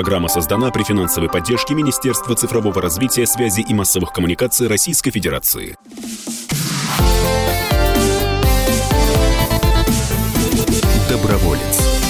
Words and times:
Программа 0.00 0.28
создана 0.28 0.70
при 0.70 0.82
финансовой 0.82 1.28
поддержке 1.28 1.74
Министерства 1.74 2.34
цифрового 2.34 2.80
развития, 2.80 3.26
связи 3.26 3.60
и 3.60 3.74
массовых 3.74 4.14
коммуникаций 4.14 4.66
Российской 4.66 5.10
Федерации. 5.10 5.76
Доброволец. 11.06 12.00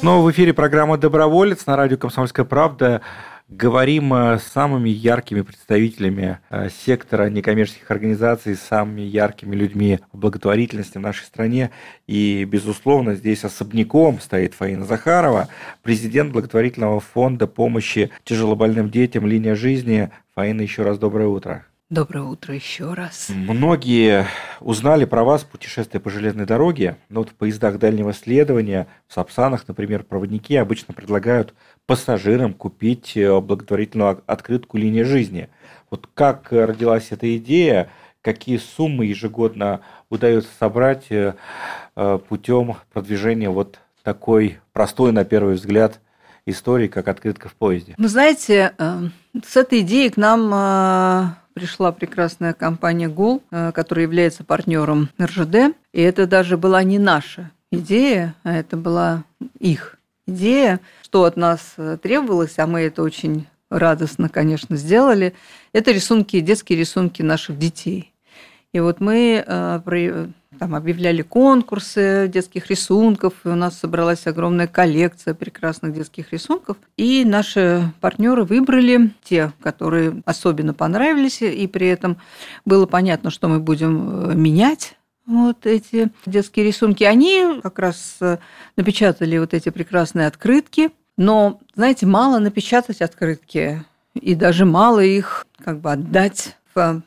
Снова 0.00 0.26
в 0.26 0.30
эфире 0.30 0.52
программа 0.52 0.98
«Доброволец» 0.98 1.64
на 1.64 1.74
радио 1.74 1.96
«Комсомольская 1.96 2.44
правда». 2.44 3.00
Говорим 3.48 4.12
с 4.12 4.42
самыми 4.42 4.88
яркими 4.88 5.42
представителями 5.42 6.40
э, 6.50 6.68
сектора 6.68 7.30
некоммерческих 7.30 7.88
организаций, 7.92 8.56
с 8.56 8.60
самыми 8.60 9.02
яркими 9.02 9.54
людьми 9.54 10.00
благотворительности 10.12 10.98
в 10.98 11.00
нашей 11.00 11.26
стране. 11.26 11.70
И, 12.08 12.44
безусловно, 12.44 13.14
здесь 13.14 13.44
особняком 13.44 14.18
стоит 14.18 14.54
Фаина 14.54 14.84
Захарова, 14.84 15.48
президент 15.84 16.32
благотворительного 16.32 16.98
фонда 16.98 17.46
помощи 17.46 18.10
тяжелобольным 18.24 18.90
детям 18.90 19.24
«Линия 19.28 19.54
жизни». 19.54 20.10
Фаина, 20.34 20.62
еще 20.62 20.82
раз 20.82 20.98
доброе 20.98 21.28
утро. 21.28 21.64
Доброе 21.88 22.22
утро 22.24 22.52
еще 22.52 22.94
раз. 22.94 23.28
Многие 23.28 24.26
узнали 24.58 25.04
про 25.04 25.22
вас 25.22 25.44
путешествие 25.44 26.00
по 26.00 26.10
железной 26.10 26.44
дороге, 26.44 26.96
но 27.08 27.20
вот 27.20 27.30
в 27.30 27.34
поездах 27.34 27.78
дальнего 27.78 28.12
следования, 28.12 28.88
в 29.06 29.14
Сапсанах, 29.14 29.68
например, 29.68 30.02
проводники 30.02 30.56
обычно 30.56 30.94
предлагают 30.94 31.54
пассажирам 31.86 32.54
купить 32.54 33.16
э, 33.16 33.40
благотворительную 33.40 34.20
открытку 34.26 34.78
«Линия 34.78 35.04
жизни». 35.04 35.48
Вот 35.88 36.08
как 36.12 36.48
родилась 36.50 37.12
эта 37.12 37.36
идея, 37.36 37.88
какие 38.20 38.56
суммы 38.56 39.06
ежегодно 39.06 39.80
удается 40.10 40.50
собрать 40.58 41.06
э, 41.10 41.34
э, 41.94 42.18
путем 42.28 42.78
продвижения 42.92 43.48
вот 43.48 43.78
такой 44.02 44.58
простой, 44.72 45.12
на 45.12 45.24
первый 45.24 45.54
взгляд, 45.54 46.00
истории, 46.46 46.88
как 46.88 47.06
открытка 47.06 47.48
в 47.48 47.54
поезде? 47.54 47.94
Вы 47.96 48.08
знаете, 48.08 48.74
с 48.76 49.56
этой 49.56 49.82
идеей 49.82 50.10
к 50.10 50.16
нам 50.16 51.36
пришла 51.56 51.90
прекрасная 51.90 52.52
компания 52.52 53.08
ГУЛ, 53.08 53.42
э, 53.50 53.72
которая 53.72 54.04
является 54.04 54.44
партнером 54.44 55.08
РЖД. 55.18 55.74
И 55.94 56.02
это 56.02 56.26
даже 56.26 56.58
была 56.58 56.82
не 56.82 56.98
наша 56.98 57.50
идея, 57.72 58.34
а 58.42 58.54
это 58.54 58.76
была 58.76 59.24
их 59.58 59.96
идея, 60.26 60.80
что 61.02 61.24
от 61.24 61.38
нас 61.38 61.72
э, 61.78 61.96
требовалось, 62.02 62.58
а 62.58 62.66
мы 62.66 62.82
это 62.82 63.02
очень 63.02 63.46
радостно, 63.70 64.28
конечно, 64.28 64.76
сделали. 64.76 65.32
Это 65.72 65.92
рисунки, 65.92 66.40
детские 66.40 66.78
рисунки 66.78 67.22
наших 67.22 67.58
детей. 67.58 68.12
И 68.76 68.80
вот 68.80 69.00
мы 69.00 69.42
э, 69.46 70.26
там 70.58 70.74
объявляли 70.74 71.22
конкурсы 71.22 72.28
детских 72.30 72.66
рисунков, 72.66 73.32
и 73.44 73.48
у 73.48 73.54
нас 73.54 73.78
собралась 73.78 74.26
огромная 74.26 74.66
коллекция 74.66 75.32
прекрасных 75.32 75.94
детских 75.94 76.30
рисунков. 76.30 76.76
И 76.98 77.24
наши 77.24 77.90
партнеры 78.02 78.44
выбрали 78.44 79.12
те, 79.24 79.50
которые 79.62 80.20
особенно 80.26 80.74
понравились, 80.74 81.40
и 81.40 81.66
при 81.66 81.86
этом 81.86 82.18
было 82.66 82.84
понятно, 82.84 83.30
что 83.30 83.48
мы 83.48 83.60
будем 83.60 84.30
э, 84.30 84.34
менять 84.34 84.98
вот 85.24 85.64
эти 85.64 86.10
детские 86.26 86.66
рисунки. 86.66 87.02
Они 87.02 87.58
как 87.62 87.78
раз 87.78 88.18
э, 88.20 88.36
напечатали 88.76 89.38
вот 89.38 89.54
эти 89.54 89.70
прекрасные 89.70 90.26
открытки. 90.26 90.90
Но, 91.16 91.60
знаете, 91.74 92.04
мало 92.04 92.40
напечатать 92.40 93.00
открытки, 93.00 93.82
и 94.12 94.34
даже 94.34 94.66
мало 94.66 95.00
их 95.00 95.46
как 95.64 95.80
бы 95.80 95.92
отдать 95.92 96.58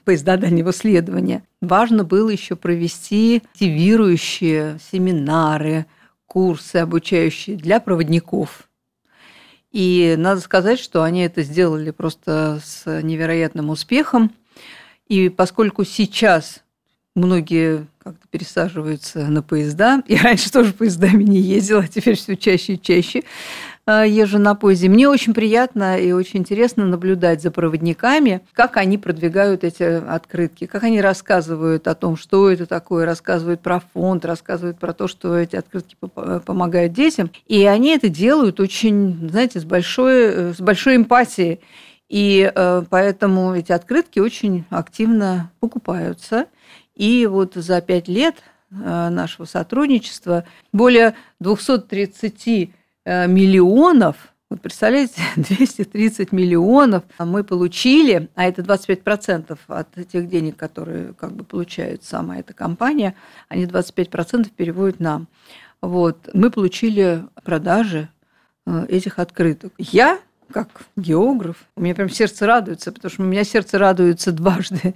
поезда 0.05 0.37
дальнего 0.37 0.73
следования. 0.73 1.43
Важно 1.61 2.03
было 2.03 2.29
еще 2.29 2.55
провести 2.55 3.43
мотивирующие 3.53 4.79
семинары, 4.91 5.85
курсы 6.25 6.77
обучающие 6.77 7.55
для 7.55 7.79
проводников. 7.79 8.69
И 9.71 10.15
надо 10.17 10.41
сказать, 10.41 10.79
что 10.79 11.03
они 11.03 11.21
это 11.21 11.43
сделали 11.43 11.91
просто 11.91 12.59
с 12.63 13.01
невероятным 13.01 13.69
успехом. 13.69 14.31
И 15.07 15.29
поскольку 15.29 15.83
сейчас 15.85 16.63
многие 17.15 17.87
как-то 17.99 18.27
пересаживаются 18.29 19.27
на 19.27 19.43
поезда. 19.43 20.03
Я 20.07 20.21
раньше 20.21 20.51
тоже 20.51 20.73
поездами 20.73 21.23
не 21.23 21.39
ездила, 21.39 21.81
а 21.81 21.87
теперь 21.87 22.15
все 22.15 22.35
чаще 22.35 22.73
и 22.73 22.81
чаще 22.81 23.23
езжу 24.07 24.39
на 24.39 24.55
поезде. 24.55 24.89
Мне 24.89 25.07
очень 25.09 25.33
приятно 25.33 25.97
и 25.97 26.11
очень 26.11 26.39
интересно 26.39 26.85
наблюдать 26.85 27.41
за 27.41 27.51
проводниками, 27.51 28.41
как 28.53 28.77
они 28.77 28.97
продвигают 28.97 29.63
эти 29.63 29.83
открытки, 29.83 30.65
как 30.65 30.83
они 30.83 31.01
рассказывают 31.01 31.87
о 31.87 31.95
том, 31.95 32.17
что 32.17 32.49
это 32.49 32.65
такое, 32.65 33.05
рассказывают 33.05 33.61
про 33.61 33.81
фонд, 33.93 34.25
рассказывают 34.25 34.79
про 34.79 34.93
то, 34.93 35.07
что 35.07 35.37
эти 35.37 35.55
открытки 35.55 35.95
помогают 36.45 36.93
детям. 36.93 37.31
И 37.47 37.65
они 37.65 37.95
это 37.95 38.09
делают 38.09 38.59
очень, 38.59 39.29
знаете, 39.29 39.59
с 39.59 39.65
большой, 39.65 40.53
с 40.53 40.59
большой 40.59 40.95
эмпатией. 40.95 41.59
И 42.09 42.51
э, 42.53 42.83
поэтому 42.89 43.53
эти 43.53 43.71
открытки 43.71 44.19
очень 44.19 44.65
активно 44.69 45.51
покупаются. 45.59 46.47
И 46.95 47.27
вот 47.27 47.53
за 47.53 47.79
пять 47.81 48.07
лет 48.07 48.35
э, 48.71 49.09
нашего 49.09 49.45
сотрудничества 49.45 50.43
более 50.73 51.13
230 51.39 52.47
э, 52.47 52.67
миллионов 53.27 54.15
вот 54.49 54.61
представляете, 54.61 55.21
230 55.35 56.31
миллионов 56.31 57.03
мы 57.19 57.43
получили, 57.43 58.29
а 58.33 58.45
это 58.45 58.63
25% 58.63 59.57
от 59.67 60.07
тех 60.07 60.27
денег, 60.27 60.57
которые 60.57 61.13
как 61.13 61.33
бы 61.33 61.43
получает 61.43 62.03
сама 62.03 62.39
эта 62.39 62.53
компания, 62.53 63.15
они 63.47 63.65
25% 63.65 64.49
переводят 64.55 64.99
нам. 64.99 65.27
Вот. 65.81 66.29
Мы 66.33 66.49
получили 66.49 67.23
продажи 67.43 68.09
э, 68.65 68.85
этих 68.89 69.19
открыток. 69.19 69.71
Я 69.77 70.19
как 70.51 70.67
географ, 70.95 71.57
у 71.75 71.81
меня 71.81 71.93
прям 71.93 72.09
сердце 72.09 72.47
радуется, 72.47 72.91
потому 72.91 73.11
что 73.11 73.21
у 73.21 73.25
меня 73.25 73.43
сердце 73.43 73.77
радуется 73.77 74.31
дважды, 74.33 74.95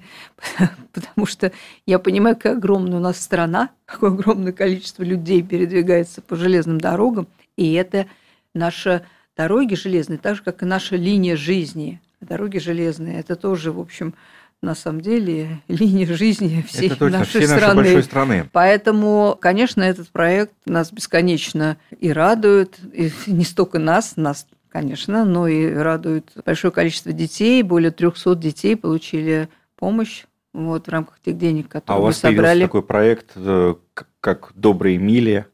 потому 0.91 1.27
что 1.27 1.51
я 1.85 1.99
понимаю, 1.99 2.35
какая 2.35 2.53
огромная 2.57 2.97
у 2.97 3.01
нас 3.01 3.21
страна, 3.21 3.69
какое 3.85 4.09
огромное 4.09 4.51
количество 4.51 5.03
людей 5.03 5.43
передвигается 5.43 6.23
по 6.23 6.35
железным 6.35 6.81
дорогам, 6.81 7.27
и 7.57 7.73
это 7.73 8.07
наши 8.53 9.05
дороги 9.35 9.75
железные, 9.75 10.19
так 10.19 10.35
же, 10.35 10.43
как 10.43 10.63
и 10.63 10.65
наша 10.65 10.95
линия 10.95 11.35
жизни. 11.35 12.01
Дороги 12.21 12.57
железные– 12.57 13.19
это 13.19 13.35
тоже, 13.35 13.71
в 13.71 13.79
общем, 13.79 14.13
на 14.61 14.75
самом 14.75 15.01
деле 15.01 15.61
линия 15.67 16.07
жизни 16.07 16.63
всей 16.67 16.87
это 16.87 16.97
точно, 16.97 17.19
нашей, 17.19 17.29
всей 17.29 17.47
страны. 17.47 17.65
нашей 17.65 17.75
большой 17.75 18.03
страны. 18.03 18.49
Поэтому, 18.51 19.37
конечно, 19.39 19.81
этот 19.83 20.09
проект 20.09 20.53
нас 20.65 20.91
бесконечно 20.91 21.77
и 21.99 22.11
радует, 22.11 22.79
и 22.93 23.11
не 23.27 23.43
столько 23.43 23.79
нас, 23.79 24.15
нас 24.15 24.47
конечно, 24.69 25.23
но 25.23 25.47
и 25.47 25.71
радует 25.71 26.31
большое 26.45 26.71
количество 26.71 27.11
детей. 27.11 27.61
Более 27.61 27.91
300 27.91 28.35
детей 28.35 28.75
получили 28.75 29.49
помощь 29.75 30.23
вот, 30.53 30.87
в 30.87 30.89
рамках 30.89 31.19
тех 31.19 31.37
денег, 31.37 31.67
которые 31.67 31.95
а 31.95 31.99
у 31.99 32.01
мы 32.01 32.07
вас 32.07 32.17
собрали. 32.17 32.63
такой 32.63 32.81
проект, 32.81 33.31
э, 33.35 33.75
как 34.19 34.51
«Добрые 34.55 34.97
мили», 34.97 35.45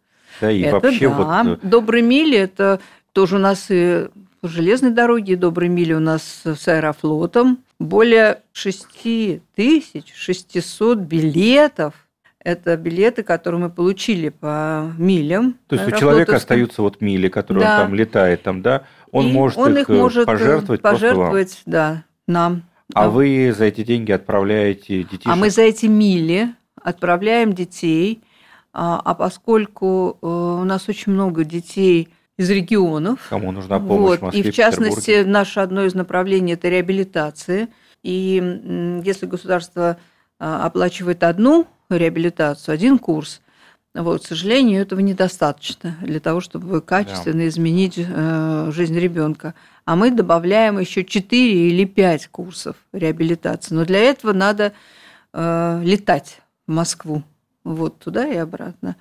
да, 0.41 0.51
и 0.51 0.61
это 0.61 0.79
вообще 0.79 1.09
да. 1.09 1.15
вот... 1.15 1.47
Э, 1.47 1.57
«Добрые 1.67 2.03
мили»– 2.03 2.37
это 2.39 2.79
тоже 3.13 3.37
у 3.37 3.39
нас 3.39 3.65
и 3.69 4.07
железной 4.43 4.91
дороге, 4.91 5.35
«Добрые 5.35 5.69
мили» 5.69 5.93
у 5.93 5.99
нас 5.99 6.43
с 6.43 6.67
аэрофлотом. 6.67 7.57
Более 7.79 8.41
6600 8.53 10.99
билетов– 10.99 11.93
это 12.43 12.77
билеты, 12.77 13.23
которые 13.23 13.61
мы 13.61 13.69
получили 13.69 14.29
по 14.29 14.91
милям. 14.97 15.57
То 15.67 15.75
есть 15.75 15.87
у 15.87 15.91
человека 15.91 16.37
остаются 16.37 16.81
вот 16.81 17.01
мили, 17.01 17.27
которые 17.27 17.65
да. 17.65 17.75
он 17.75 17.87
там 17.87 17.95
летает, 17.95 18.43
там, 18.43 18.61
да? 18.61 18.83
Он 19.11 19.27
и 19.27 19.31
может 19.31 19.57
он 19.57 19.77
их, 19.77 19.89
их 19.89 19.89
может 19.89 20.25
пожертвовать, 20.25 20.81
пожертвовать 20.81 21.61
да, 21.65 22.03
нам. 22.27 22.63
А 22.93 23.03
да. 23.03 23.09
вы 23.09 23.53
за 23.55 23.65
эти 23.65 23.83
деньги 23.83 24.11
отправляете 24.11 25.03
детей? 25.03 25.23
А 25.25 25.35
мы 25.35 25.49
за 25.49 25.63
эти 25.63 25.87
мили 25.87 26.53
отправляем 26.81 27.53
детей, 27.53 28.21
а, 28.73 29.01
а 29.03 29.13
поскольку 29.15 30.17
э, 30.21 30.25
у 30.25 30.63
нас 30.63 30.87
очень 30.89 31.11
много 31.11 31.43
детей 31.43 32.09
из 32.37 32.49
регионов. 32.49 33.27
Кому 33.29 33.51
нужна 33.51 33.79
помощь 33.79 34.19
вот, 34.19 34.21
Москве, 34.21 34.41
И 34.41 34.51
в 34.51 34.55
частности, 34.55 35.23
наше 35.23 35.59
одно 35.59 35.83
из 35.83 35.93
направлений– 35.93 36.53
это 36.53 36.69
реабилитация. 36.69 37.67
И 38.01 39.01
если 39.03 39.25
государство 39.25 39.97
а, 40.39 40.65
оплачивает 40.65 41.23
одну 41.23 41.67
реабилитацию, 41.89 42.73
один 42.73 42.97
курс, 42.97 43.41
вот, 43.93 44.23
к 44.23 44.27
сожалению, 44.27 44.81
этого 44.81 44.99
недостаточно 44.99 45.97
для 46.01 46.19
того, 46.19 46.39
чтобы 46.39 46.79
качественно 46.79 47.41
да. 47.41 47.47
изменить 47.47 47.95
э, 47.97 48.71
жизнь 48.71 48.97
ребенка. 48.97 49.55
А 49.83 49.95
мы 49.95 50.11
добавляем 50.11 50.79
еще 50.79 51.03
4 51.03 51.69
или 51.69 51.85
5 51.85 52.27
курсов 52.27 52.75
реабилитации. 52.93 53.73
Но 53.73 53.85
для 53.85 53.99
этого 53.99 54.31
надо 54.31 54.73
э, 55.33 55.81
летать 55.83 56.41
в 56.67 56.71
Москву, 56.71 57.23
вот 57.63 57.99
туда 57.99 58.27
и 58.27 58.35
обратно. 58.35 58.95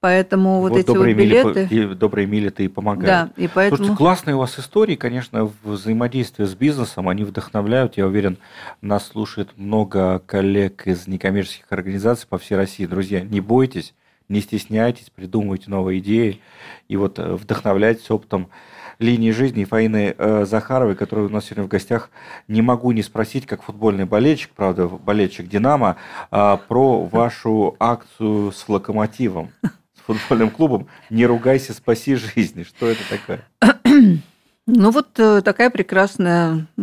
Поэтому 0.00 0.60
вот, 0.60 0.72
вот 0.72 0.78
эти 0.78 0.90
вот 0.90 1.06
билеты... 1.06 1.68
Мили, 1.70 1.94
добрые 1.94 2.26
мили-то 2.26 2.62
и 2.62 2.68
помогают. 2.68 3.34
Да, 3.36 3.42
и 3.42 3.48
поэтому... 3.48 3.78
Слушайте, 3.78 3.96
классные 3.96 4.36
у 4.36 4.38
вас 4.38 4.58
истории, 4.58 4.94
конечно, 4.94 5.50
взаимодействие 5.64 6.46
с 6.46 6.54
бизнесом, 6.54 7.08
они 7.08 7.24
вдохновляют. 7.24 7.96
Я 7.96 8.06
уверен, 8.06 8.38
нас 8.82 9.06
слушает 9.08 9.50
много 9.56 10.20
коллег 10.20 10.86
из 10.86 11.06
некоммерческих 11.06 11.66
организаций 11.70 12.28
по 12.28 12.38
всей 12.38 12.56
России. 12.56 12.86
Друзья, 12.86 13.22
не 13.22 13.40
бойтесь, 13.40 13.94
не 14.28 14.40
стесняйтесь, 14.40 15.10
придумывайте 15.10 15.70
новые 15.70 16.00
идеи 16.00 16.40
и 16.88 16.96
вот 16.96 17.18
э, 17.18 17.34
вдохновляйтесь 17.34 18.10
опытом 18.10 18.48
линии 18.98 19.30
жизни 19.30 19.64
Фаины 19.64 20.14
э, 20.16 20.44
Захаровой, 20.44 20.94
которая 20.94 21.26
у 21.26 21.28
нас 21.28 21.46
сегодня 21.46 21.64
в 21.64 21.68
гостях. 21.68 22.10
Не 22.48 22.62
могу 22.62 22.92
не 22.92 23.02
спросить, 23.02 23.46
как 23.46 23.62
футбольный 23.62 24.04
болельщик, 24.04 24.50
правда, 24.54 24.88
болельщик 24.88 25.48
«Динамо», 25.48 25.96
э, 26.30 26.56
про 26.68 27.04
вашу 27.04 27.76
акцию 27.78 28.52
с 28.52 28.68
«Локомотивом», 28.68 29.50
с 29.62 30.00
футбольным 30.06 30.50
клубом 30.50 30.86
«Не 31.10 31.26
ругайся, 31.26 31.72
спаси 31.72 32.14
жизни». 32.14 32.62
Что 32.62 32.88
это 32.88 33.02
такое? 33.08 33.44
Ну 34.68 34.90
вот 34.90 35.10
э, 35.20 35.42
такая 35.42 35.70
прекрасная 35.70 36.66
э, 36.76 36.82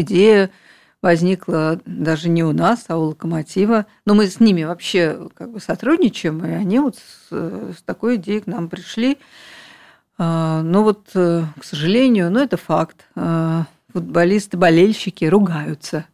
идея 0.00 0.50
возникла 1.00 1.80
даже 1.86 2.28
не 2.28 2.44
у 2.44 2.52
нас, 2.52 2.84
а 2.88 2.98
у 2.98 3.04
Локомотива. 3.04 3.86
Но 4.04 4.14
мы 4.14 4.26
с 4.26 4.38
ними 4.38 4.64
вообще 4.64 5.28
как 5.34 5.50
бы 5.50 5.58
сотрудничаем, 5.58 6.44
и 6.44 6.50
они 6.50 6.78
вот 6.78 6.96
с, 6.96 7.32
с 7.32 7.82
такой 7.86 8.16
идеей 8.16 8.40
к 8.40 8.46
нам 8.46 8.68
пришли. 8.68 9.16
А, 10.18 10.62
но 10.62 10.82
вот, 10.82 11.08
э, 11.14 11.44
к 11.58 11.64
сожалению, 11.64 12.30
ну 12.30 12.40
это 12.40 12.56
факт. 12.56 13.06
А, 13.14 13.66
футболисты, 13.92 14.56
болельщики 14.56 15.24
ругаются. 15.24 16.06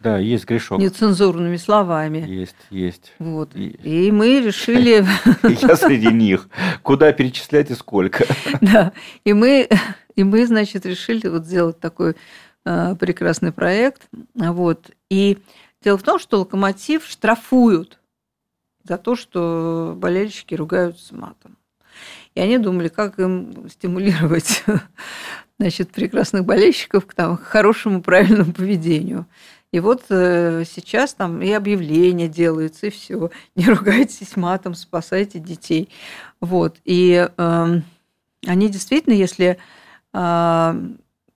Да, 0.00 0.18
есть 0.18 0.44
грешок. 0.44 0.78
Нецензурными 0.78 1.56
словами. 1.56 2.18
Есть, 2.18 2.56
есть. 2.70 3.14
Вот. 3.18 3.56
Есть. 3.56 3.78
И 3.82 4.12
мы 4.12 4.40
решили... 4.40 5.04
Я 5.66 5.76
среди 5.76 6.12
них. 6.12 6.48
Куда 6.82 7.12
перечислять 7.12 7.70
и 7.70 7.74
сколько. 7.74 8.24
Да. 8.60 8.92
И 9.24 9.32
мы, 9.32 9.68
и 10.14 10.22
мы 10.22 10.46
значит, 10.46 10.86
решили 10.86 11.26
вот 11.28 11.46
сделать 11.46 11.80
такой 11.80 12.14
Э, 12.66 12.96
прекрасный 12.96 13.52
проект. 13.52 14.08
Вот. 14.34 14.90
И 15.08 15.38
дело 15.82 15.96
в 15.96 16.02
том, 16.02 16.18
что 16.18 16.40
локомотив 16.40 17.06
штрафуют 17.06 18.00
за 18.82 18.98
то, 18.98 19.14
что 19.14 19.94
болельщики 19.96 20.54
ругаются 20.56 21.14
матом. 21.14 21.56
И 22.36 22.40
они 22.40 22.58
думали, 22.58 22.86
как 22.86 23.18
им 23.18 23.68
стимулировать 23.68 24.62
значит, 25.58 25.90
прекрасных 25.90 26.44
болельщиков 26.44 27.04
к, 27.04 27.14
там, 27.14 27.36
к 27.36 27.42
хорошему, 27.42 28.00
правильному 28.00 28.52
поведению. 28.52 29.26
И 29.72 29.80
вот 29.80 30.04
э, 30.10 30.62
сейчас 30.64 31.14
там 31.14 31.42
и 31.42 31.50
объявления 31.50 32.28
делаются, 32.28 32.86
и 32.86 32.90
все. 32.90 33.30
Не 33.56 33.66
ругайтесь 33.66 34.36
матом, 34.36 34.74
спасайте 34.74 35.40
детей. 35.40 35.88
Вот. 36.40 36.76
И 36.84 37.28
э, 37.36 37.80
они 38.46 38.68
действительно, 38.68 39.14
если 39.14 39.58
э, 40.12 40.74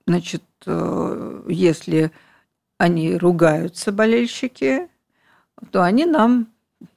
значит, 0.07 0.43
Э, 0.65 1.43
если 1.47 2.11
они 2.77 3.15
ругаются, 3.15 3.91
болельщики, 3.91 4.87
то 5.71 5.83
они 5.83 6.05
нам 6.05 6.47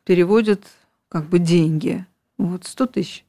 переводят 0.04 0.62
как 1.08 1.28
бы 1.28 1.38
деньги. 1.38 2.06
Вот 2.38 2.64
100 2.64 2.86
тысяч. 2.86 3.23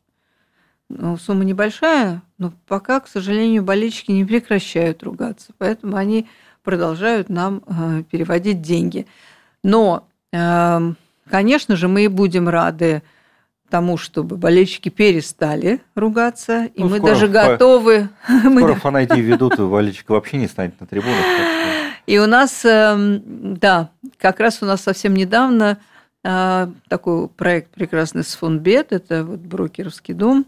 Ну, 0.90 1.18
сумма 1.18 1.44
небольшая, 1.44 2.22
но 2.38 2.54
пока, 2.68 3.00
к 3.00 3.08
сожалению, 3.08 3.64
болельщики 3.64 4.12
не 4.12 4.24
прекращают 4.24 5.02
ругаться, 5.02 5.52
поэтому 5.58 5.98
они 5.98 6.28
продолжают 6.64 7.30
нам 7.30 7.64
э, 7.66 8.04
переводить 8.10 8.62
деньги. 8.62 9.08
Но, 9.64 10.08
эм, 10.32 10.96
конечно 11.28 11.76
же, 11.76 11.88
мы 11.88 12.08
будем 12.08 12.50
рады 12.50 13.02
тому, 13.70 13.98
чтобы 13.98 14.38
болельщики 14.38 14.90
перестали 14.90 15.82
ругаться, 15.96 16.66
и 16.66 16.84
ну, 16.84 16.90
мы 16.90 17.00
даже 17.00 17.28
готовы... 17.28 18.10
Скоро 18.28 18.76
фанати 18.76 19.20
ведут, 19.20 19.58
и 19.58 19.62
болельщик 19.64 20.10
вообще 20.10 20.38
не 20.38 20.48
станет 20.48 20.80
на 20.80 20.86
трибунах. 20.86 21.26
И 22.06 22.20
у 22.20 22.28
нас, 22.28 22.64
эм, 22.64 23.58
да, 23.58 23.90
как 24.18 24.40
раз 24.40 24.62
у 24.62 24.66
нас 24.66 24.82
совсем 24.82 25.16
недавно 25.16 25.80
э, 26.24 26.68
такой 26.88 27.28
проект 27.28 27.72
прекрасный 27.72 28.24
с 28.24 28.36
Фонбет, 28.36 28.92
это 28.92 29.24
вот 29.24 29.40
брокеровский 29.40 30.14
дом, 30.14 30.46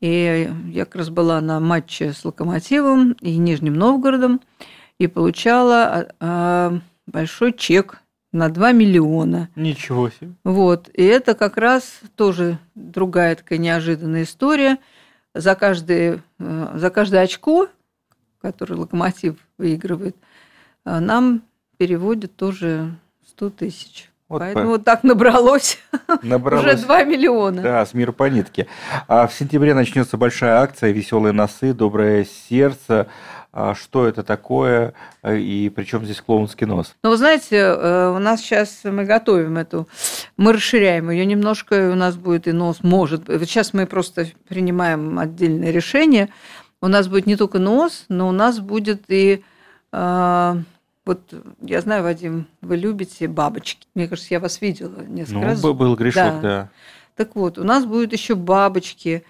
и 0.00 0.50
я 0.68 0.84
как 0.84 0.96
раз 0.96 1.10
была 1.10 1.40
на 1.40 1.60
матче 1.60 2.12
с 2.12 2.24
Локомотивом 2.24 3.12
и 3.20 3.36
Нижним 3.36 3.74
Новгородом, 3.74 4.40
и 4.98 5.06
получала 5.06 6.08
э, 6.20 6.78
большой 7.06 7.52
чек 7.52 8.02
на 8.32 8.48
2 8.48 8.72
миллиона. 8.72 9.48
Ничего 9.56 10.10
себе. 10.10 10.32
Вот. 10.44 10.88
И 10.94 11.02
это 11.02 11.34
как 11.34 11.56
раз 11.56 12.00
тоже 12.16 12.58
другая 12.74 13.36
такая 13.36 13.58
неожиданная 13.58 14.24
история. 14.24 14.78
За, 15.34 15.54
каждый, 15.54 16.22
э, 16.38 16.72
за 16.74 16.90
каждое 16.90 17.22
очко, 17.22 17.68
которое 18.40 18.76
локомотив 18.76 19.36
выигрывает, 19.58 20.16
э, 20.84 20.98
нам 20.98 21.42
переводят 21.76 22.34
тоже 22.36 22.94
100 23.28 23.50
тысяч. 23.50 24.11
Вот 24.32 24.38
Поэтому 24.38 24.64
по... 24.64 24.70
вот 24.70 24.84
так 24.84 25.04
набралось, 25.04 25.78
набралось 26.22 26.64
уже 26.64 26.86
2 26.86 27.04
миллиона. 27.04 27.60
Да, 27.60 27.84
с 27.84 27.92
мира 27.92 28.12
по 28.12 28.30
нитке. 28.30 28.66
А 29.06 29.26
в 29.26 29.34
сентябре 29.34 29.74
начнется 29.74 30.16
большая 30.16 30.62
акция 30.62 30.90
«Веселые 30.90 31.34
носы, 31.34 31.74
доброе 31.74 32.24
сердце». 32.48 33.08
А 33.52 33.74
что 33.74 34.06
это 34.06 34.22
такое 34.22 34.94
и 35.22 35.70
причем 35.76 36.06
здесь 36.06 36.22
клоунский 36.22 36.66
нос? 36.66 36.94
Ну, 37.02 37.10
вы 37.10 37.18
знаете, 37.18 37.56
э, 37.56 38.14
у 38.16 38.18
нас 38.18 38.40
сейчас 38.40 38.80
мы 38.84 39.04
готовим 39.04 39.58
эту, 39.58 39.86
мы 40.38 40.54
расширяем 40.54 41.10
ее 41.10 41.26
немножко, 41.26 41.90
у 41.92 41.94
нас 41.94 42.16
будет 42.16 42.48
и 42.48 42.52
нос, 42.52 42.78
может 42.82 43.24
быть. 43.24 43.38
Сейчас 43.46 43.74
мы 43.74 43.84
просто 43.84 44.28
принимаем 44.48 45.18
отдельное 45.18 45.70
решение. 45.70 46.30
У 46.80 46.88
нас 46.88 47.06
будет 47.06 47.26
не 47.26 47.36
только 47.36 47.58
нос, 47.58 48.06
но 48.08 48.28
у 48.28 48.32
нас 48.32 48.60
будет 48.60 49.02
и 49.08 49.44
э, 49.92 50.54
вот 51.04 51.20
я 51.60 51.80
знаю, 51.80 52.02
Вадим, 52.02 52.46
вы 52.60 52.76
любите 52.76 53.28
бабочки. 53.28 53.86
Мне 53.94 54.06
кажется, 54.08 54.34
я 54.34 54.40
вас 54.40 54.60
видела 54.60 55.02
несколько 55.06 55.38
ну, 55.38 55.44
раз. 55.44 55.60
Был 55.60 55.96
грешок, 55.96 56.34
да. 56.34 56.40
да. 56.40 56.68
Так 57.16 57.34
вот, 57.34 57.58
у 57.58 57.64
нас 57.64 57.84
будут 57.84 58.12
еще 58.12 58.34
бабочки 58.34 59.24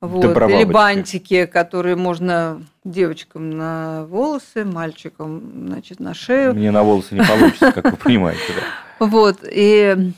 вот, 0.00 0.24
или 0.24 0.64
бантики, 0.64 1.44
которые 1.44 1.94
можно 1.94 2.62
девочкам 2.84 3.50
на 3.50 4.06
волосы, 4.06 4.64
мальчикам, 4.64 5.66
значит, 5.66 6.00
на 6.00 6.14
шею. 6.14 6.54
Мне 6.54 6.70
на 6.70 6.82
волосы 6.82 7.16
не 7.16 7.22
получится, 7.22 7.72
как 7.72 7.84
вы 7.84 7.96
понимаете. 7.98 8.40
Да. 8.48 9.06
Вот, 9.06 9.40
и 9.44 10.12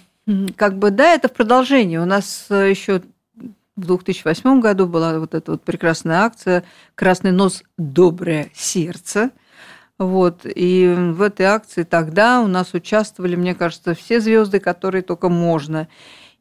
как 0.56 0.78
бы, 0.78 0.90
да, 0.90 1.14
это 1.14 1.28
в 1.28 1.32
продолжении. 1.32 1.96
У 1.96 2.04
нас 2.04 2.46
еще 2.48 3.02
в 3.74 3.86
2008 3.86 4.60
году 4.60 4.86
была 4.86 5.18
вот 5.18 5.34
эта 5.34 5.52
вот 5.52 5.62
прекрасная 5.62 6.20
акция 6.20 6.62
«Красный 6.94 7.32
нос, 7.32 7.64
доброе 7.76 8.50
сердце». 8.54 9.30
Вот, 10.02 10.40
и 10.44 10.92
в 10.96 11.22
этой 11.22 11.46
акции 11.46 11.84
тогда 11.84 12.40
у 12.40 12.48
нас 12.48 12.74
участвовали, 12.74 13.36
мне 13.36 13.54
кажется, 13.54 13.94
все 13.94 14.20
звезды, 14.20 14.58
которые 14.58 15.02
только 15.02 15.28
можно. 15.28 15.86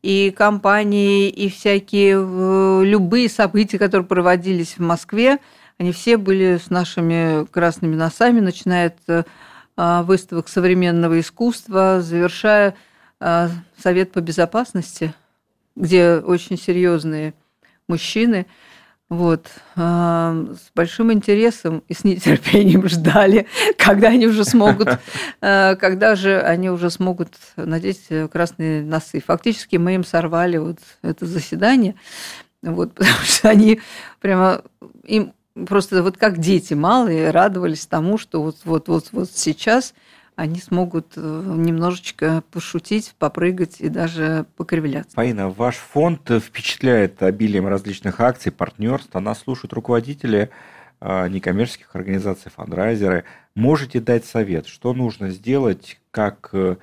И 0.02 0.34
компании, 0.36 1.30
и 1.30 1.48
всякие 1.48 2.16
э, 2.18 2.84
любые 2.84 3.30
события, 3.30 3.78
которые 3.78 4.08
проводились 4.08 4.78
в 4.78 4.82
Москве, 4.82 5.38
они 5.78 5.92
все 5.92 6.18
были 6.18 6.58
с 6.58 6.72
нашими 6.72 7.46
красными 7.46 7.96
носами, 7.96 8.40
начиная 8.40 8.88
от 8.88 8.98
э, 9.08 9.24
а, 9.78 10.02
выставок 10.02 10.48
современного 10.50 11.20
искусства, 11.20 12.02
завершая 12.02 12.74
а, 13.20 13.50
Совет 13.78 14.12
по 14.12 14.22
безопасности, 14.22 15.14
где 15.76 16.16
очень 16.16 16.58
серьезные 16.58 17.36
мужчины– 17.88 18.48
вот, 19.12 19.48
с 19.76 20.72
большим 20.74 21.12
интересом 21.12 21.84
и 21.90 21.94
с 21.94 22.06
нетерпением 22.06 22.88
ждали, 22.88 23.46
когда 23.78 24.08
они 24.08 24.26
уже 24.26 24.46
смогут, 24.46 24.88
э, 25.42 25.76
когда 25.76 26.16
же 26.16 26.40
они 26.40 26.70
уже 26.70 26.90
смогут 26.90 27.34
надеть 27.58 28.08
красные 28.32 28.84
носы. 28.84 29.20
Фактически 29.20 29.76
мы 29.76 29.96
им 29.96 30.06
сорвали 30.06 30.56
вот 30.56 30.78
это 31.02 31.26
заседание, 31.26 31.96
вот, 32.62 32.94
потому 32.96 33.18
что 33.26 33.50
они 33.50 33.82
прямо 34.22 34.62
им 35.04 35.34
просто 35.68 36.04
вот 36.04 36.18
как 36.18 36.38
дети 36.38 36.74
малые 36.74 37.32
радовались 37.32 37.86
тому, 37.88 38.18
что 38.18 38.42
вот 38.42 38.60
вот 38.64 38.88
вот 38.88 39.10
вот 39.12 39.30
сейчас 39.30 39.94
они 40.36 40.60
смогут 40.60 41.14
э, 41.16 41.20
немножечко 41.22 42.44
пошутить, 42.52 43.16
попрыгать 43.20 43.80
и 43.80 43.90
даже 43.90 44.46
покривляться. 44.56 45.16
Фаина, 45.16 45.50
ваш 45.50 45.76
фонд 45.76 46.30
впечатляет 46.30 47.22
обилием 47.22 47.68
различных 47.68 48.20
акций, 48.20 48.52
партнерств. 48.52 49.14
Нас 49.14 49.40
слушают 49.40 49.74
руководители 49.74 50.50
э, 51.00 51.28
некоммерческих 51.28 51.96
организаций, 51.96 52.52
фандрайзеры. 52.52 53.26
Можете 53.56 54.00
дать 54.00 54.26
совет, 54.26 54.68
что 54.68 54.94
нужно 54.94 55.30
сделать, 55.30 56.00
как 56.12 56.50
э, 56.54 56.78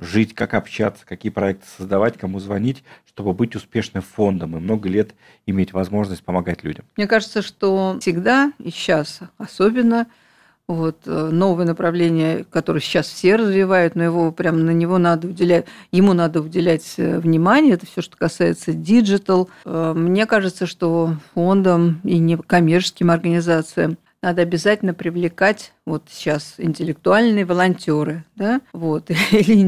жить, 0.00 0.34
как 0.34 0.54
общаться, 0.54 1.06
какие 1.06 1.32
проекты 1.32 1.66
создавать, 1.76 2.18
кому 2.18 2.38
звонить, 2.38 2.84
чтобы 3.06 3.32
быть 3.32 3.56
успешным 3.56 4.02
фондом 4.02 4.56
и 4.56 4.60
много 4.60 4.88
лет 4.88 5.14
иметь 5.46 5.72
возможность 5.72 6.22
помогать 6.22 6.64
людям? 6.64 6.84
Мне 6.96 7.06
кажется, 7.06 7.42
что 7.42 7.96
всегда 8.00 8.52
и 8.58 8.70
сейчас 8.70 9.20
особенно– 9.38 10.06
вот, 10.66 11.00
э, 11.06 11.28
новое 11.30 11.66
направление, 11.66 12.44
которое 12.44 12.80
сейчас 12.80 13.08
все 13.08 13.36
развивают, 13.36 13.94
но 13.94 14.02
его 14.02 14.32
прямо 14.32 14.58
на 14.58 14.70
него 14.70 14.98
надо 14.98 15.28
уделять, 15.28 15.66
ему 15.92 16.14
надо 16.14 16.40
уделять 16.40 16.94
э, 16.96 17.18
внимание. 17.18 17.74
Это 17.74 17.86
все, 17.86 18.00
что 18.00 18.16
касается 18.16 18.72
digital. 18.72 19.50
Э, 19.64 19.92
мне 19.94 20.26
кажется, 20.26 20.66
что 20.66 21.16
фондам 21.34 22.00
и 22.02 22.18
некоммерческим 22.18 23.10
организациям 23.10 23.98
надо 24.22 24.40
обязательно 24.40 24.94
привлекать 24.94 25.74
вот 25.84 26.04
сейчас 26.10 26.54
интеллектуальные 26.56 27.44
волонтеры, 27.44 28.24
да, 28.36 28.62
вот, 28.72 29.10
или 29.32 29.60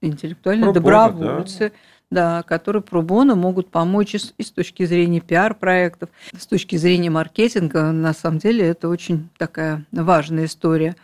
интеллектуальные 0.00 0.72
Пропорно, 0.72 0.72
добровольцы, 0.72 1.70
да 1.70 1.78
да, 2.14 2.42
которые 2.44 2.80
пробоно 2.80 3.34
могут 3.34 3.70
помочь 3.70 4.14
и 4.14 4.18
с, 4.18 4.32
и 4.38 4.42
с 4.42 4.50
точки 4.50 4.86
зрения 4.86 5.20
пиар-проектов, 5.20 6.08
с 6.38 6.46
точки 6.46 6.76
зрения 6.76 7.10
маркетинга. 7.10 7.90
На 7.90 8.14
самом 8.14 8.38
деле 8.38 8.66
это 8.66 8.88
очень 8.88 9.28
такая 9.36 9.84
важная 9.90 10.46
история. 10.46 10.96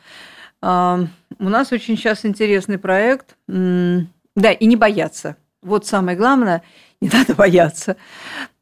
А, 0.63 1.01
у 1.39 1.49
нас 1.49 1.73
очень 1.73 1.97
сейчас 1.97 2.25
интересный 2.25 2.79
проект. 2.79 3.37
Да, 3.47 4.53
и 4.53 4.67
не 4.67 4.77
бояться. 4.77 5.37
Вот 5.63 5.85
самое 5.85 6.17
главное, 6.17 6.63
не 7.01 7.09
надо 7.13 7.35
бояться. 7.35 7.97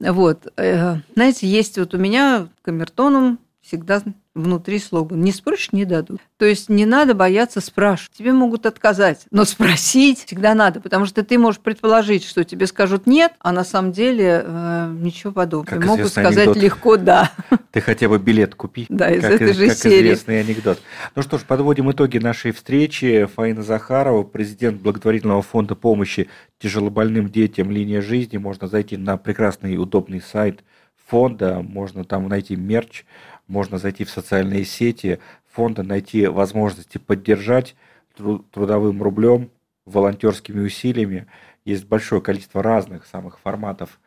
Вот. 0.00 0.50
Э, 0.57 0.97
знаете, 1.14 1.47
есть 1.47 1.78
вот 1.78 1.95
у 1.95 1.99
меня 1.99 2.49
камертоном 2.62 3.38
всегда 3.61 4.02
внутри 4.38 4.78
слоган 4.78 5.21
«Не 5.21 5.33
спросишь– 5.33 5.71
не 5.73 5.85
дадут». 5.85 6.21
То 6.37 6.45
есть 6.45 6.68
не 6.68 6.87
надо 6.87 7.14
бояться 7.14 7.61
спрашивать. 7.61 8.16
Тебе 8.16 8.33
могут 8.33 8.66
отказать, 8.66 9.26
но 9.30 9.45
спросить 9.45 10.25
всегда 10.26 10.54
надо, 10.54 10.80
потому 10.80 11.07
что 11.07 11.25
ты 11.25 11.38
можешь 11.38 11.61
предположить, 11.61 12.25
что 12.25 12.45
тебе 12.45 12.66
скажут 12.66 13.07
«нет», 13.07 13.33
а 13.40 13.52
на 13.52 13.64
самом 13.64 13.92
деле 13.92 14.42
э, 14.45 14.97
ничего 15.00 15.33
подобного. 15.33 15.80
Как 15.80 15.87
могут 15.87 16.09
сказать 16.09 16.49
анекдот. 16.49 16.57
легко 16.62 16.97
«да». 16.97 17.33
Ты 17.73 17.80
хотя 17.80 18.09
бы 18.09 18.18
билет 18.18 18.54
купи. 18.54 18.87
Да, 18.88 19.11
из 19.11 19.23
как, 19.23 19.33
этой 19.33 19.52
же 19.52 19.68
как 19.68 19.76
серии. 19.76 20.07
известный 20.07 20.40
анекдот. 20.40 20.80
Ну 21.14 21.23
что 21.23 21.38
ж, 21.38 21.42
подводим 21.42 21.90
итоги 21.90 22.18
нашей 22.18 22.52
встречи. 22.52 23.28
Фаина 23.37 23.62
Захарова, 23.62 24.23
президент 24.23 24.80
благотворительного 24.80 25.42
фонда 25.42 25.75
помощи 25.75 26.28
тяжелобольным 26.59 27.28
детям 27.28 27.71
«Линия 27.71 28.00
жизни». 28.00 28.38
Можно 28.38 28.68
зайти 28.68 28.97
на 28.97 29.16
прекрасный 29.16 29.75
и 29.75 29.76
удобный 29.76 30.21
сайт 30.21 30.62
фонда, 31.09 31.62
можно 31.62 32.04
там 32.04 32.28
найти 32.28 32.57
мерч, 32.57 33.04
можно 33.49 33.78
зайти 33.78 34.05
в 34.05 34.11
социальные 34.11 34.64
сети 34.64 35.19
фонда, 35.50 35.83
найти 35.83 36.26
возможности 36.26 36.99
поддержать 36.99 37.75
трудовым 38.17 39.02
рублем, 39.02 39.50
волонтерскими 39.85 40.61
усилиями. 40.61 41.26
Есть 41.64 41.87
большое 41.87 42.21
количество 42.21 42.62
разных 42.62 43.07
самых 43.07 43.38
форматов 43.40 43.99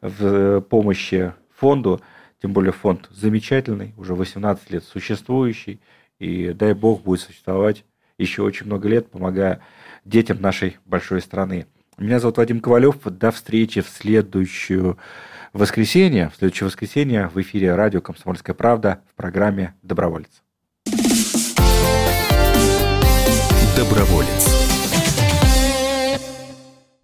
в 0.00 0.60
помощи 0.62 1.32
фонду, 1.54 2.00
тем 2.40 2.52
более 2.52 2.72
фонд 2.72 3.08
замечательный, 3.10 3.94
уже 3.96 4.14
18 4.14 4.70
лет 4.70 4.84
существующий, 4.84 5.80
и 6.18 6.52
дай 6.52 6.74
бог 6.74 7.02
будет 7.02 7.20
существовать 7.20 7.84
еще 8.18 8.42
очень 8.42 8.66
много 8.66 8.88
лет, 8.88 9.10
помогая 9.10 9.60
детям 10.04 10.40
нашей 10.40 10.78
большой 10.84 11.20
страны. 11.20 11.66
Меня 11.98 12.18
зовут 12.18 12.38
Вадим 12.38 12.60
Ковалев. 12.60 13.02
До 13.04 13.30
встречи 13.30 13.80
в 13.80 13.88
следующую 13.88 14.98
воскресенье, 15.52 16.30
в 16.30 16.36
следующее 16.36 16.66
воскресенье 16.66 17.28
в 17.28 17.40
эфире 17.40 17.74
радио 17.74 18.00
«Комсомольская 18.00 18.54
правда» 18.54 19.02
в 19.10 19.16
программе 19.16 19.74
«Доброволец». 19.82 20.42
Доброволец. 23.76 24.60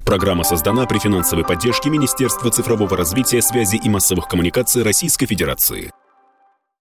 Программа 0.05 0.45
создана 0.45 0.87
при 0.87 0.99
финансовой 0.99 1.45
поддержке 1.45 1.91
Министерства 1.91 2.50
цифрового 2.50 2.97
развития, 2.97 3.43
связи 3.43 3.76
и 3.76 3.88
массовых 3.88 4.29
коммуникаций 4.29 4.83
Российской 4.83 5.26
Федерации. 5.26 5.91